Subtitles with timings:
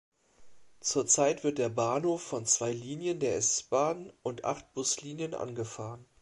[0.79, 6.03] Zurzeit wird der Bahnhof von zwei Linien der S-Bahn und acht Buslinien angefahren.